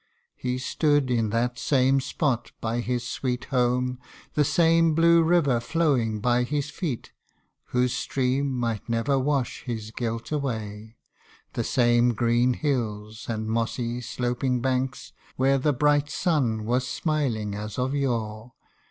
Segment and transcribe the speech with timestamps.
[0.35, 3.99] He stood in that same spot, by his sweet home,
[4.33, 7.11] The same blue river flowing by his feet,
[7.65, 10.97] (Whose stream might never wash his guilt away;)
[11.53, 17.77] The same green hills, and mossy sloping banks, Where the bright sun was smiling as
[17.77, 18.69] of yore: THE FUTURE.